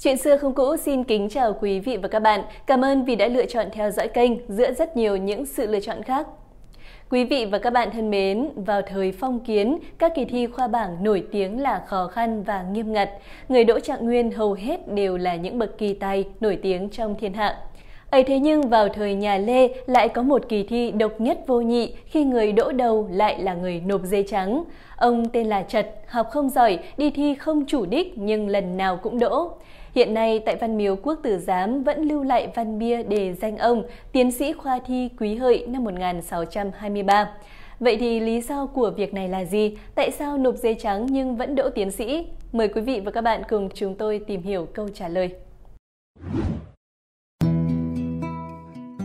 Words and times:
Chuyện 0.00 0.16
xưa 0.16 0.36
không 0.36 0.54
cũ 0.54 0.76
xin 0.76 1.04
kính 1.04 1.28
chào 1.28 1.56
quý 1.60 1.80
vị 1.80 1.96
và 1.96 2.08
các 2.08 2.18
bạn. 2.20 2.40
Cảm 2.66 2.84
ơn 2.84 3.04
vì 3.04 3.16
đã 3.16 3.28
lựa 3.28 3.46
chọn 3.46 3.66
theo 3.72 3.90
dõi 3.90 4.08
kênh 4.08 4.32
giữa 4.48 4.72
rất 4.72 4.96
nhiều 4.96 5.16
những 5.16 5.46
sự 5.46 5.66
lựa 5.66 5.80
chọn 5.80 6.02
khác. 6.02 6.26
Quý 7.10 7.24
vị 7.24 7.44
và 7.44 7.58
các 7.58 7.72
bạn 7.72 7.90
thân 7.92 8.10
mến, 8.10 8.48
vào 8.56 8.82
thời 8.82 9.12
phong 9.12 9.40
kiến, 9.40 9.78
các 9.98 10.12
kỳ 10.14 10.24
thi 10.24 10.46
khoa 10.46 10.68
bảng 10.68 11.04
nổi 11.04 11.24
tiếng 11.32 11.60
là 11.60 11.82
khó 11.86 12.06
khăn 12.06 12.42
và 12.42 12.62
nghiêm 12.62 12.92
ngặt. 12.92 13.10
Người 13.48 13.64
đỗ 13.64 13.80
trạng 13.80 14.04
nguyên 14.04 14.30
hầu 14.30 14.52
hết 14.52 14.88
đều 14.94 15.16
là 15.16 15.36
những 15.36 15.58
bậc 15.58 15.78
kỳ 15.78 15.94
tài 15.94 16.24
nổi 16.40 16.58
tiếng 16.62 16.88
trong 16.88 17.14
thiên 17.20 17.32
hạ. 17.32 17.56
ấy 18.10 18.24
thế 18.24 18.38
nhưng 18.38 18.62
vào 18.62 18.88
thời 18.88 19.14
nhà 19.14 19.38
Lê 19.38 19.68
lại 19.86 20.08
có 20.08 20.22
một 20.22 20.48
kỳ 20.48 20.62
thi 20.62 20.90
độc 20.90 21.20
nhất 21.20 21.38
vô 21.46 21.60
nhị 21.60 21.94
khi 22.06 22.24
người 22.24 22.52
đỗ 22.52 22.72
đầu 22.72 23.08
lại 23.12 23.42
là 23.42 23.54
người 23.54 23.82
nộp 23.86 24.00
giấy 24.04 24.24
trắng. 24.28 24.64
Ông 24.96 25.28
tên 25.28 25.46
là 25.46 25.62
Trật, 25.62 25.94
học 26.06 26.26
không 26.30 26.50
giỏi, 26.50 26.78
đi 26.96 27.10
thi 27.10 27.34
không 27.34 27.66
chủ 27.66 27.86
đích 27.86 28.18
nhưng 28.18 28.48
lần 28.48 28.76
nào 28.76 28.96
cũng 28.96 29.18
đỗ. 29.18 29.52
Hiện 29.96 30.14
nay 30.14 30.40
tại 30.46 30.56
Văn 30.56 30.76
Miếu 30.76 30.96
Quốc 30.96 31.20
Tử 31.22 31.38
Giám 31.38 31.82
vẫn 31.82 32.02
lưu 32.02 32.22
lại 32.22 32.52
văn 32.54 32.78
bia 32.78 33.02
đề 33.02 33.32
danh 33.32 33.56
ông, 33.56 33.82
tiến 34.12 34.30
sĩ 34.30 34.52
khoa 34.52 34.78
thi 34.86 35.08
Quý 35.18 35.34
Hợi 35.34 35.66
năm 35.66 35.84
1623. 35.84 37.30
Vậy 37.80 37.96
thì 37.96 38.20
lý 38.20 38.40
do 38.40 38.66
của 38.66 38.90
việc 38.96 39.14
này 39.14 39.28
là 39.28 39.44
gì? 39.44 39.76
Tại 39.94 40.10
sao 40.10 40.38
nộp 40.38 40.56
giấy 40.56 40.76
trắng 40.78 41.06
nhưng 41.10 41.36
vẫn 41.36 41.54
đỗ 41.54 41.70
tiến 41.70 41.90
sĩ? 41.90 42.26
Mời 42.52 42.68
quý 42.68 42.80
vị 42.80 43.00
và 43.04 43.10
các 43.10 43.20
bạn 43.20 43.42
cùng 43.48 43.68
chúng 43.74 43.94
tôi 43.94 44.20
tìm 44.26 44.42
hiểu 44.42 44.66
câu 44.74 44.88
trả 44.88 45.08
lời. 45.08 45.30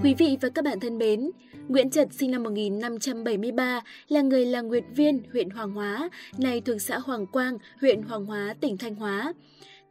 Quý 0.03 0.13
vị 0.17 0.37
và 0.41 0.49
các 0.55 0.65
bạn 0.65 0.79
thân 0.79 0.97
mến, 0.97 1.31
Nguyễn 1.67 1.89
Trật 1.89 2.07
sinh 2.13 2.31
năm 2.31 2.43
1573 2.43 3.81
là 4.07 4.21
người 4.21 4.45
làng 4.45 4.67
Nguyệt 4.67 4.83
Viên, 4.95 5.23
huyện 5.31 5.49
Hoàng 5.49 5.71
Hóa, 5.71 6.09
nay 6.37 6.61
thuộc 6.65 6.81
xã 6.81 6.99
Hoàng 6.99 7.25
Quang, 7.25 7.57
huyện 7.81 8.01
Hoàng 8.01 8.25
Hóa, 8.25 8.55
tỉnh 8.61 8.77
Thanh 8.77 8.95
Hóa. 8.95 9.33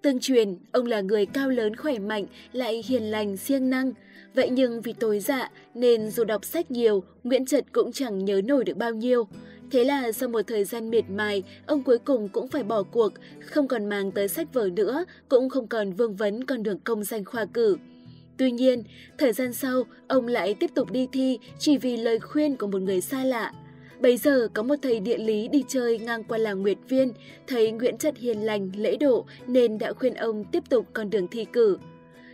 Tương 0.02 0.20
truyền, 0.20 0.56
ông 0.72 0.86
là 0.86 1.00
người 1.00 1.26
cao 1.26 1.50
lớn 1.50 1.76
khỏe 1.76 1.98
mạnh, 1.98 2.26
lại 2.52 2.84
hiền 2.86 3.02
lành, 3.02 3.36
siêng 3.36 3.70
năng. 3.70 3.92
Vậy 4.34 4.50
nhưng 4.50 4.80
vì 4.80 4.92
tối 4.92 5.20
dạ 5.20 5.50
nên 5.74 6.10
dù 6.10 6.24
đọc 6.24 6.44
sách 6.44 6.70
nhiều, 6.70 7.02
Nguyễn 7.24 7.46
Trật 7.46 7.72
cũng 7.72 7.92
chẳng 7.92 8.24
nhớ 8.24 8.40
nổi 8.44 8.64
được 8.64 8.76
bao 8.76 8.94
nhiêu. 8.94 9.28
Thế 9.70 9.84
là 9.84 10.12
sau 10.12 10.28
một 10.28 10.42
thời 10.46 10.64
gian 10.64 10.90
miệt 10.90 11.04
mài, 11.10 11.42
ông 11.66 11.82
cuối 11.82 11.98
cùng 11.98 12.28
cũng 12.28 12.48
phải 12.48 12.62
bỏ 12.62 12.82
cuộc, 12.82 13.12
không 13.40 13.68
còn 13.68 13.88
mang 13.88 14.10
tới 14.10 14.28
sách 14.28 14.54
vở 14.54 14.68
nữa, 14.76 15.04
cũng 15.28 15.48
không 15.48 15.66
còn 15.66 15.92
vương 15.92 16.16
vấn 16.16 16.44
con 16.44 16.62
đường 16.62 16.78
công 16.78 17.04
danh 17.04 17.24
khoa 17.24 17.44
cử. 17.44 17.76
Tuy 18.36 18.50
nhiên, 18.50 18.82
thời 19.18 19.32
gian 19.32 19.52
sau, 19.52 19.82
ông 20.08 20.26
lại 20.26 20.54
tiếp 20.54 20.70
tục 20.74 20.90
đi 20.90 21.08
thi 21.12 21.38
chỉ 21.58 21.78
vì 21.78 21.96
lời 21.96 22.18
khuyên 22.18 22.56
của 22.56 22.66
một 22.66 22.82
người 22.82 23.00
xa 23.00 23.24
lạ. 23.24 23.52
Bây 24.00 24.16
giờ 24.16 24.48
có 24.54 24.62
một 24.62 24.74
thầy 24.82 25.00
địa 25.00 25.18
lý 25.18 25.48
đi 25.48 25.64
chơi 25.68 25.98
ngang 25.98 26.24
qua 26.24 26.38
làng 26.38 26.62
Nguyệt 26.62 26.78
Viên, 26.88 27.12
thấy 27.46 27.70
Nguyễn 27.70 27.98
Trật 27.98 28.16
hiền 28.18 28.38
lành, 28.38 28.70
lễ 28.76 28.96
độ 28.96 29.24
nên 29.46 29.78
đã 29.78 29.92
khuyên 29.92 30.14
ông 30.14 30.44
tiếp 30.44 30.62
tục 30.68 30.86
con 30.92 31.10
đường 31.10 31.28
thi 31.28 31.46
cử. 31.52 31.78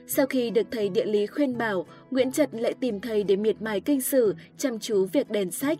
Sau 0.06 0.26
khi 0.26 0.50
được 0.50 0.66
thầy 0.70 0.88
địa 0.88 1.04
lý 1.04 1.26
khuyên 1.26 1.58
bảo, 1.58 1.86
Nguyễn 2.10 2.32
Trật 2.32 2.54
lại 2.54 2.74
tìm 2.80 3.00
thầy 3.00 3.24
để 3.24 3.36
miệt 3.36 3.62
mài 3.62 3.80
kinh 3.80 4.00
sử, 4.00 4.34
chăm 4.58 4.78
chú 4.78 5.06
việc 5.12 5.30
đèn 5.30 5.50
sách. 5.50 5.78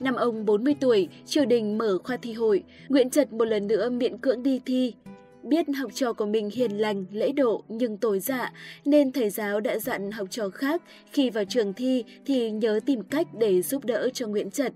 Năm 0.00 0.14
ông 0.14 0.44
40 0.46 0.74
tuổi, 0.80 1.08
triều 1.26 1.44
đình 1.44 1.78
mở 1.78 1.98
khoa 2.04 2.16
thi 2.16 2.32
hội, 2.32 2.64
Nguyễn 2.88 3.10
Trật 3.10 3.32
một 3.32 3.44
lần 3.44 3.66
nữa 3.66 3.90
miễn 3.90 4.18
cưỡng 4.18 4.42
đi 4.42 4.60
thi. 4.66 4.94
Biết 5.42 5.66
học 5.76 5.90
trò 5.94 6.12
của 6.12 6.26
mình 6.26 6.50
hiền 6.54 6.72
lành, 6.72 7.04
lễ 7.12 7.32
độ 7.32 7.64
nhưng 7.68 7.96
tối 7.96 8.20
dạ, 8.20 8.52
nên 8.84 9.12
thầy 9.12 9.30
giáo 9.30 9.60
đã 9.60 9.78
dặn 9.78 10.10
học 10.10 10.26
trò 10.30 10.48
khác 10.48 10.82
khi 11.12 11.30
vào 11.30 11.44
trường 11.44 11.72
thi 11.72 12.04
thì 12.26 12.50
nhớ 12.50 12.80
tìm 12.86 13.02
cách 13.02 13.26
để 13.38 13.62
giúp 13.62 13.84
đỡ 13.84 14.08
cho 14.14 14.26
Nguyễn 14.26 14.50
Trật. 14.50 14.72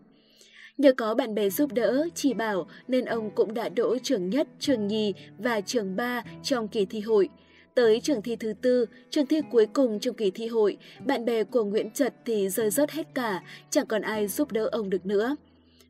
Nhờ 0.78 0.92
có 0.92 1.14
bạn 1.14 1.34
bè 1.34 1.50
giúp 1.50 1.72
đỡ, 1.72 2.08
chỉ 2.14 2.34
bảo 2.34 2.66
nên 2.88 3.04
ông 3.04 3.30
cũng 3.30 3.54
đã 3.54 3.68
đỗ 3.68 3.98
trường 3.98 4.30
nhất, 4.30 4.48
trường 4.58 4.86
nhì 4.86 5.14
và 5.38 5.60
trường 5.60 5.96
ba 5.96 6.22
trong 6.42 6.68
kỳ 6.68 6.84
thi 6.84 7.00
hội. 7.00 7.28
Tới 7.74 8.00
trường 8.00 8.22
thi 8.22 8.36
thứ 8.36 8.52
tư, 8.62 8.86
trường 9.10 9.26
thi 9.26 9.40
cuối 9.50 9.66
cùng 9.66 10.00
trong 10.00 10.14
kỳ 10.14 10.30
thi 10.30 10.46
hội, 10.46 10.76
bạn 11.06 11.24
bè 11.24 11.44
của 11.44 11.64
Nguyễn 11.64 11.90
Trật 11.90 12.14
thì 12.24 12.48
rơi 12.48 12.70
rớt 12.70 12.90
hết 12.90 13.06
cả, 13.14 13.42
chẳng 13.70 13.86
còn 13.86 14.02
ai 14.02 14.28
giúp 14.28 14.52
đỡ 14.52 14.68
ông 14.72 14.90
được 14.90 15.06
nữa. 15.06 15.36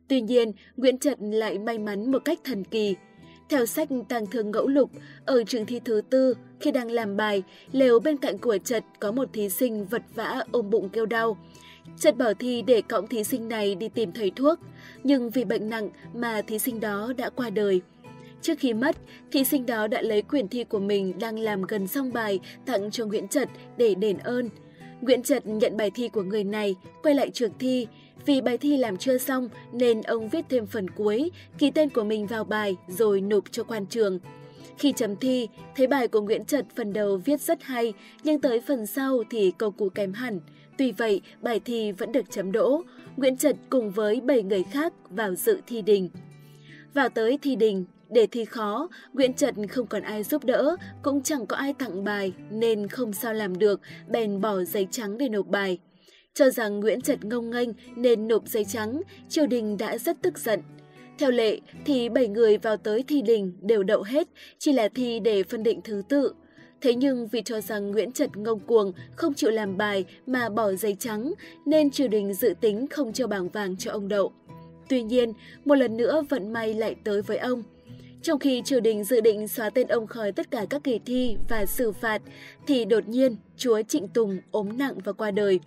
Tuy 0.07 0.21
nhiên, 0.21 0.51
Nguyễn 0.77 0.97
Trật 0.97 1.17
lại 1.21 1.59
may 1.59 1.79
mắn 1.79 2.11
một 2.11 2.25
cách 2.25 2.39
thần 2.43 2.63
kỳ. 2.63 2.95
Theo 3.49 3.65
sách 3.65 3.89
Tàng 4.09 4.25
Thương 4.25 4.51
Ngẫu 4.51 4.67
Lục, 4.67 4.91
ở 5.25 5.43
trường 5.43 5.65
thi 5.65 5.79
thứ 5.85 6.01
tư, 6.09 6.33
khi 6.59 6.71
đang 6.71 6.91
làm 6.91 7.17
bài, 7.17 7.43
lều 7.71 7.99
bên 7.99 8.17
cạnh 8.17 8.37
của 8.37 8.57
Trật 8.57 8.83
có 8.99 9.11
một 9.11 9.29
thí 9.33 9.49
sinh 9.49 9.85
vật 9.85 10.01
vã 10.15 10.43
ôm 10.51 10.69
bụng 10.69 10.89
kêu 10.89 11.05
đau. 11.05 11.37
Trật 11.99 12.17
bỏ 12.17 12.33
thi 12.39 12.61
để 12.61 12.81
cõng 12.81 13.07
thí 13.07 13.23
sinh 13.23 13.49
này 13.49 13.75
đi 13.75 13.89
tìm 13.89 14.11
thầy 14.11 14.31
thuốc, 14.35 14.59
nhưng 15.03 15.29
vì 15.29 15.43
bệnh 15.43 15.69
nặng 15.69 15.89
mà 16.13 16.41
thí 16.41 16.59
sinh 16.59 16.79
đó 16.79 17.13
đã 17.17 17.29
qua 17.29 17.49
đời. 17.49 17.81
Trước 18.41 18.59
khi 18.59 18.73
mất, 18.73 18.95
thí 19.31 19.43
sinh 19.43 19.65
đó 19.65 19.87
đã 19.87 20.01
lấy 20.01 20.21
quyển 20.21 20.47
thi 20.47 20.63
của 20.63 20.79
mình 20.79 21.19
đang 21.19 21.39
làm 21.39 21.61
gần 21.61 21.87
xong 21.87 22.13
bài 22.13 22.39
tặng 22.65 22.91
cho 22.91 23.05
Nguyễn 23.05 23.27
Trật 23.27 23.49
để 23.77 23.95
đền 23.95 24.17
ơn. 24.17 24.49
Nguyễn 25.01 25.23
Trật 25.23 25.47
nhận 25.47 25.77
bài 25.77 25.91
thi 25.95 26.09
của 26.09 26.23
người 26.23 26.43
này, 26.43 26.75
quay 27.03 27.15
lại 27.15 27.29
trường 27.29 27.51
thi. 27.59 27.87
Vì 28.25 28.41
bài 28.41 28.57
thi 28.57 28.77
làm 28.77 28.97
chưa 28.97 29.17
xong 29.17 29.49
nên 29.71 30.01
ông 30.01 30.29
viết 30.29 30.45
thêm 30.49 30.65
phần 30.65 30.89
cuối, 30.89 31.31
ký 31.57 31.71
tên 31.71 31.89
của 31.89 32.03
mình 32.03 32.27
vào 32.27 32.43
bài 32.43 32.75
rồi 32.87 33.21
nộp 33.21 33.43
cho 33.51 33.63
quan 33.63 33.85
trường. 33.85 34.19
Khi 34.77 34.93
chấm 34.95 35.15
thi, 35.15 35.47
thấy 35.75 35.87
bài 35.87 36.07
của 36.07 36.21
Nguyễn 36.21 36.45
Trật 36.45 36.65
phần 36.75 36.93
đầu 36.93 37.17
viết 37.17 37.41
rất 37.41 37.63
hay, 37.63 37.93
nhưng 38.23 38.41
tới 38.41 38.61
phần 38.61 38.85
sau 38.85 39.23
thì 39.29 39.51
câu 39.57 39.71
cú 39.71 39.89
kém 39.89 40.13
hẳn. 40.13 40.39
Tuy 40.77 40.91
vậy, 40.91 41.21
bài 41.41 41.59
thi 41.65 41.91
vẫn 41.91 42.11
được 42.11 42.31
chấm 42.31 42.51
đỗ. 42.51 42.81
Nguyễn 43.17 43.37
Trật 43.37 43.55
cùng 43.69 43.91
với 43.91 44.21
7 44.21 44.43
người 44.43 44.63
khác 44.63 44.93
vào 45.09 45.35
dự 45.35 45.61
thi 45.67 45.81
đình. 45.81 46.09
Vào 46.93 47.09
tới 47.09 47.39
thi 47.41 47.55
đình, 47.55 47.85
để 48.09 48.27
thi 48.27 48.45
khó, 48.45 48.89
Nguyễn 49.13 49.33
Trật 49.33 49.55
không 49.69 49.87
còn 49.87 50.01
ai 50.01 50.23
giúp 50.23 50.43
đỡ, 50.43 50.75
cũng 51.01 51.23
chẳng 51.23 51.45
có 51.45 51.55
ai 51.55 51.73
tặng 51.73 52.03
bài 52.03 52.33
nên 52.51 52.87
không 52.87 53.13
sao 53.13 53.33
làm 53.33 53.59
được, 53.59 53.81
bèn 54.07 54.41
bỏ 54.41 54.63
giấy 54.63 54.87
trắng 54.91 55.17
để 55.17 55.29
nộp 55.29 55.47
bài. 55.47 55.79
Cho 56.33 56.49
rằng 56.49 56.79
Nguyễn 56.79 57.01
Trật 57.01 57.25
ngông 57.25 57.49
nghênh 57.49 57.69
nên 57.95 58.27
nộp 58.27 58.47
giấy 58.47 58.65
trắng, 58.65 59.01
triều 59.29 59.47
đình 59.47 59.77
đã 59.77 59.97
rất 59.97 60.21
tức 60.21 60.37
giận. 60.37 60.61
Theo 61.17 61.31
lệ 61.31 61.59
thì 61.85 62.09
7 62.09 62.27
người 62.27 62.57
vào 62.57 62.77
tới 62.77 63.03
thi 63.07 63.21
đình 63.21 63.53
đều 63.61 63.83
đậu 63.83 64.03
hết, 64.03 64.27
chỉ 64.59 64.73
là 64.73 64.89
thi 64.89 65.19
để 65.19 65.43
phân 65.43 65.63
định 65.63 65.81
thứ 65.83 66.01
tự. 66.09 66.33
Thế 66.83 66.95
nhưng 66.95 67.27
vì 67.27 67.41
cho 67.41 67.61
rằng 67.61 67.91
Nguyễn 67.91 68.11
Trật 68.11 68.37
ngông 68.37 68.59
cuồng, 68.59 68.91
không 69.15 69.33
chịu 69.33 69.49
làm 69.49 69.77
bài 69.77 70.05
mà 70.27 70.49
bỏ 70.49 70.73
giấy 70.73 70.95
trắng, 70.99 71.33
nên 71.65 71.91
triều 71.91 72.07
đình 72.07 72.33
dự 72.33 72.53
tính 72.61 72.87
không 72.87 73.13
cho 73.13 73.27
bảng 73.27 73.49
vàng 73.49 73.77
cho 73.77 73.91
ông 73.91 74.07
đậu. 74.07 74.33
Tuy 74.89 75.03
nhiên, 75.03 75.33
một 75.65 75.75
lần 75.75 75.97
nữa 75.97 76.23
vận 76.29 76.53
may 76.53 76.73
lại 76.73 76.95
tới 77.03 77.21
với 77.21 77.37
ông. 77.37 77.63
Trong 78.21 78.39
khi 78.39 78.61
triều 78.65 78.79
đình 78.79 79.03
dự 79.03 79.21
định 79.21 79.47
xóa 79.47 79.69
tên 79.69 79.87
ông 79.87 80.07
khỏi 80.07 80.31
tất 80.31 80.51
cả 80.51 80.65
các 80.69 80.83
kỳ 80.83 80.99
thi 81.05 81.37
và 81.49 81.65
xử 81.65 81.91
phạt, 81.91 82.21
thì 82.67 82.85
đột 82.85 83.07
nhiên 83.07 83.35
chúa 83.57 83.81
Trịnh 83.81 84.07
Tùng 84.07 84.37
ốm 84.51 84.77
nặng 84.77 84.95
và 85.03 85.13
qua 85.13 85.31
đời. 85.31 85.59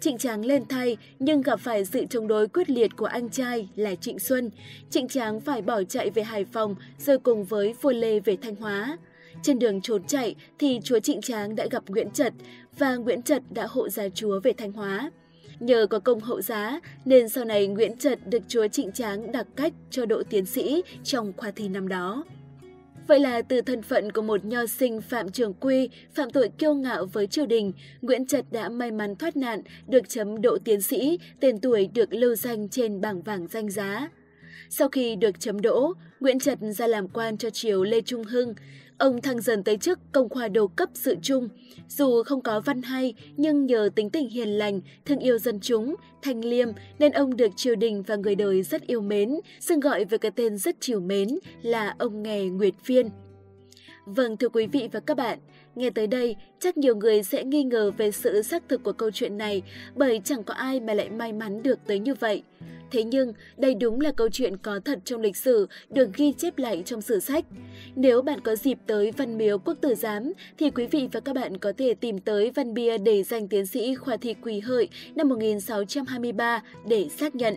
Trịnh 0.00 0.18
Tráng 0.18 0.44
lên 0.44 0.62
thay 0.68 0.96
nhưng 1.18 1.42
gặp 1.42 1.60
phải 1.60 1.84
sự 1.84 2.04
chống 2.10 2.28
đối 2.28 2.48
quyết 2.48 2.70
liệt 2.70 2.96
của 2.96 3.06
anh 3.06 3.28
trai 3.28 3.68
là 3.76 3.94
Trịnh 3.94 4.18
Xuân. 4.18 4.50
Trịnh 4.90 5.08
Tráng 5.08 5.40
phải 5.40 5.62
bỏ 5.62 5.82
chạy 5.82 6.10
về 6.10 6.22
Hải 6.22 6.44
Phòng 6.44 6.74
rồi 6.98 7.18
cùng 7.18 7.44
với 7.44 7.74
vua 7.82 7.92
Lê 7.92 8.20
về 8.20 8.36
Thanh 8.42 8.56
Hóa. 8.56 8.98
Trên 9.42 9.58
đường 9.58 9.80
trốn 9.80 10.04
chạy 10.04 10.34
thì 10.58 10.80
chúa 10.84 10.98
Trịnh 10.98 11.20
Tráng 11.20 11.56
đã 11.56 11.66
gặp 11.70 11.82
Nguyễn 11.88 12.10
Trật 12.10 12.32
và 12.78 12.96
Nguyễn 12.96 13.22
Trật 13.22 13.42
đã 13.50 13.66
hộ 13.70 13.88
giá 13.88 14.08
chúa 14.14 14.40
về 14.40 14.52
Thanh 14.52 14.72
Hóa. 14.72 15.10
Nhờ 15.60 15.86
có 15.90 15.98
công 15.98 16.20
hậu 16.20 16.40
giá 16.40 16.80
nên 17.04 17.28
sau 17.28 17.44
này 17.44 17.66
Nguyễn 17.66 17.96
Trật 17.96 18.28
được 18.28 18.42
chúa 18.48 18.68
Trịnh 18.68 18.92
Tráng 18.92 19.32
đặc 19.32 19.46
cách 19.56 19.72
cho 19.90 20.06
độ 20.06 20.22
tiến 20.30 20.46
sĩ 20.46 20.82
trong 21.04 21.32
khoa 21.36 21.50
thi 21.50 21.68
năm 21.68 21.88
đó. 21.88 22.24
Vậy 23.08 23.20
là 23.20 23.42
từ 23.42 23.60
thân 23.60 23.82
phận 23.82 24.12
của 24.12 24.22
một 24.22 24.44
nho 24.44 24.66
sinh 24.66 25.00
Phạm 25.00 25.30
Trường 25.30 25.54
Quy, 25.54 25.88
phạm 26.14 26.30
tội 26.30 26.48
kiêu 26.58 26.74
ngạo 26.74 27.06
với 27.06 27.26
triều 27.26 27.46
đình, 27.46 27.72
Nguyễn 28.00 28.26
Trật 28.26 28.52
đã 28.52 28.68
may 28.68 28.90
mắn 28.90 29.16
thoát 29.16 29.36
nạn, 29.36 29.62
được 29.88 30.08
chấm 30.08 30.42
độ 30.42 30.58
tiến 30.64 30.82
sĩ, 30.82 31.18
tên 31.40 31.60
tuổi 31.60 31.88
được 31.94 32.12
lưu 32.12 32.34
danh 32.34 32.68
trên 32.68 33.00
bảng 33.00 33.22
vàng 33.22 33.46
danh 33.50 33.70
giá. 33.70 34.08
Sau 34.70 34.88
khi 34.88 35.16
được 35.16 35.40
chấm 35.40 35.60
đỗ, 35.60 35.92
Nguyễn 36.20 36.38
Trật 36.38 36.58
ra 36.60 36.86
làm 36.86 37.08
quan 37.08 37.36
cho 37.36 37.50
triều 37.50 37.82
Lê 37.82 38.00
Trung 38.00 38.24
Hưng. 38.24 38.54
Ông 39.00 39.20
thăng 39.20 39.40
dần 39.40 39.62
tới 39.62 39.76
chức 39.76 39.98
công 40.12 40.28
khoa 40.28 40.48
đầu 40.48 40.68
cấp 40.68 40.88
sự 40.94 41.16
trung. 41.22 41.48
Dù 41.88 42.22
không 42.22 42.40
có 42.40 42.60
văn 42.60 42.82
hay, 42.82 43.14
nhưng 43.36 43.66
nhờ 43.66 43.88
tính 43.94 44.10
tình 44.10 44.28
hiền 44.28 44.48
lành, 44.48 44.80
thương 45.04 45.18
yêu 45.18 45.38
dân 45.38 45.60
chúng, 45.60 45.94
thanh 46.22 46.44
liêm, 46.44 46.68
nên 46.98 47.12
ông 47.12 47.36
được 47.36 47.48
triều 47.56 47.74
đình 47.74 48.02
và 48.02 48.16
người 48.16 48.34
đời 48.34 48.62
rất 48.62 48.86
yêu 48.86 49.00
mến, 49.00 49.40
xưng 49.60 49.80
gọi 49.80 50.04
với 50.04 50.18
cái 50.18 50.30
tên 50.30 50.58
rất 50.58 50.76
chiều 50.80 51.00
mến 51.00 51.28
là 51.62 51.94
ông 51.98 52.22
nghè 52.22 52.44
Nguyệt 52.44 52.74
Viên. 52.86 53.10
Vâng 54.06 54.36
thưa 54.36 54.48
quý 54.48 54.66
vị 54.66 54.88
và 54.92 55.00
các 55.00 55.16
bạn, 55.16 55.38
nghe 55.74 55.90
tới 55.90 56.06
đây 56.06 56.36
chắc 56.58 56.76
nhiều 56.76 56.96
người 56.96 57.22
sẽ 57.22 57.44
nghi 57.44 57.64
ngờ 57.64 57.90
về 57.96 58.10
sự 58.10 58.42
xác 58.42 58.68
thực 58.68 58.82
của 58.82 58.92
câu 58.92 59.10
chuyện 59.10 59.38
này 59.38 59.62
bởi 59.94 60.20
chẳng 60.24 60.44
có 60.44 60.54
ai 60.54 60.80
mà 60.80 60.94
lại 60.94 61.10
may 61.10 61.32
mắn 61.32 61.62
được 61.62 61.78
tới 61.86 61.98
như 61.98 62.14
vậy. 62.14 62.42
Thế 62.90 63.04
nhưng, 63.04 63.32
đây 63.56 63.74
đúng 63.74 64.00
là 64.00 64.12
câu 64.12 64.28
chuyện 64.28 64.56
có 64.56 64.80
thật 64.84 64.98
trong 65.04 65.20
lịch 65.20 65.36
sử, 65.36 65.66
được 65.90 66.08
ghi 66.16 66.32
chép 66.32 66.58
lại 66.58 66.82
trong 66.86 67.02
sử 67.02 67.20
sách. 67.20 67.44
Nếu 67.96 68.22
bạn 68.22 68.40
có 68.40 68.56
dịp 68.56 68.78
tới 68.86 69.12
Văn 69.16 69.38
Miếu 69.38 69.58
Quốc 69.58 69.74
Tử 69.80 69.94
Giám, 69.94 70.32
thì 70.58 70.70
quý 70.70 70.86
vị 70.86 71.08
và 71.12 71.20
các 71.20 71.34
bạn 71.34 71.58
có 71.58 71.72
thể 71.78 71.94
tìm 71.94 72.18
tới 72.18 72.50
văn 72.50 72.74
bia 72.74 72.98
để 72.98 73.22
danh 73.22 73.48
tiến 73.48 73.66
sĩ 73.66 73.94
khoa 73.94 74.16
thi 74.16 74.34
Quỳ 74.42 74.60
Hợi 74.60 74.88
năm 75.14 75.28
1623 75.28 76.62
để 76.88 77.08
xác 77.08 77.34
nhận. 77.34 77.54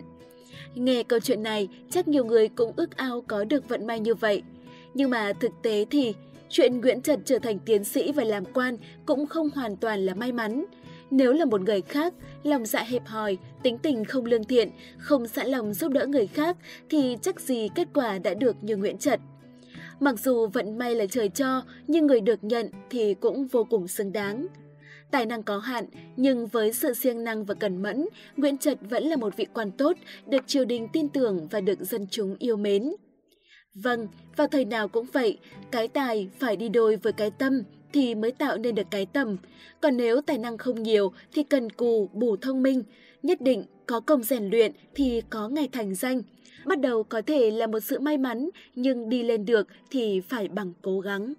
Nghe 0.74 1.02
câu 1.02 1.20
chuyện 1.20 1.42
này, 1.42 1.68
chắc 1.90 2.08
nhiều 2.08 2.24
người 2.24 2.48
cũng 2.48 2.72
ước 2.76 2.96
ao 2.96 3.20
có 3.20 3.44
được 3.44 3.68
vận 3.68 3.86
may 3.86 4.00
như 4.00 4.14
vậy. 4.14 4.42
Nhưng 4.94 5.10
mà 5.10 5.32
thực 5.32 5.52
tế 5.62 5.86
thì, 5.90 6.14
Chuyện 6.48 6.80
Nguyễn 6.80 7.02
Trật 7.02 7.20
trở 7.24 7.38
thành 7.38 7.58
tiến 7.58 7.84
sĩ 7.84 8.12
và 8.12 8.24
làm 8.24 8.44
quan 8.44 8.76
cũng 9.06 9.26
không 9.26 9.50
hoàn 9.54 9.76
toàn 9.76 10.06
là 10.06 10.14
may 10.14 10.32
mắn. 10.32 10.64
Nếu 11.10 11.32
là 11.32 11.44
một 11.44 11.60
người 11.60 11.80
khác, 11.80 12.14
lòng 12.42 12.66
dạ 12.66 12.82
hẹp 12.82 13.06
hòi, 13.06 13.38
tính 13.62 13.78
tình 13.78 14.04
không 14.04 14.24
lương 14.24 14.44
thiện, 14.44 14.70
không 14.98 15.26
sẵn 15.26 15.46
lòng 15.46 15.74
giúp 15.74 15.92
đỡ 15.92 16.06
người 16.06 16.26
khác 16.26 16.56
thì 16.90 17.16
chắc 17.22 17.40
gì 17.40 17.68
kết 17.74 17.88
quả 17.94 18.18
đã 18.18 18.34
được 18.34 18.56
như 18.62 18.76
Nguyễn 18.76 18.98
Trật. 18.98 19.20
Mặc 20.00 20.18
dù 20.18 20.46
vận 20.46 20.78
may 20.78 20.94
là 20.94 21.06
trời 21.06 21.28
cho, 21.28 21.62
nhưng 21.88 22.06
người 22.06 22.20
được 22.20 22.44
nhận 22.44 22.70
thì 22.90 23.14
cũng 23.14 23.46
vô 23.46 23.64
cùng 23.64 23.88
xứng 23.88 24.12
đáng. 24.12 24.46
Tài 25.10 25.26
năng 25.26 25.42
có 25.42 25.58
hạn, 25.58 25.86
nhưng 26.16 26.46
với 26.46 26.72
sự 26.72 26.94
siêng 26.94 27.24
năng 27.24 27.44
và 27.44 27.54
cẩn 27.54 27.82
mẫn, 27.82 28.08
Nguyễn 28.36 28.58
Trật 28.58 28.78
vẫn 28.90 29.04
là 29.04 29.16
một 29.16 29.36
vị 29.36 29.46
quan 29.54 29.70
tốt, 29.70 29.96
được 30.26 30.46
triều 30.46 30.64
đình 30.64 30.88
tin 30.92 31.08
tưởng 31.08 31.48
và 31.50 31.60
được 31.60 31.78
dân 31.80 32.06
chúng 32.10 32.36
yêu 32.38 32.56
mến. 32.56 32.92
Vâng, 33.74 34.08
vào 34.36 34.46
thời 34.46 34.64
nào 34.64 34.88
cũng 34.88 35.06
vậy, 35.12 35.38
cái 35.70 35.88
tài 35.88 36.28
phải 36.38 36.56
đi 36.56 36.68
đôi 36.68 36.96
với 36.96 37.12
cái 37.12 37.30
tâm 37.30 37.62
thì 37.94 38.14
mới 38.14 38.32
tạo 38.32 38.58
nên 38.58 38.74
được 38.74 38.86
cái 38.90 39.06
tầm. 39.06 39.36
Còn 39.80 39.96
nếu 39.96 40.20
tài 40.20 40.38
năng 40.38 40.58
không 40.58 40.82
nhiều 40.82 41.12
thì 41.32 41.42
cần 41.42 41.70
cù 41.70 42.08
bù 42.12 42.36
thông 42.36 42.62
minh, 42.62 42.82
nhất 43.22 43.40
định 43.40 43.64
có 43.86 44.00
công 44.00 44.22
rèn 44.22 44.50
luyện 44.50 44.72
thì 44.94 45.22
có 45.30 45.48
ngày 45.48 45.68
thành 45.72 45.94
danh. 45.94 46.22
Bắt 46.64 46.80
đầu 46.80 47.02
có 47.02 47.22
thể 47.22 47.50
là 47.50 47.66
một 47.66 47.80
sự 47.80 48.00
may 48.00 48.18
mắn, 48.18 48.50
nhưng 48.74 49.08
đi 49.08 49.22
lên 49.22 49.44
được 49.44 49.68
thì 49.90 50.20
phải 50.20 50.48
bằng 50.48 50.72
cố 50.82 51.00
gắng. 51.00 51.34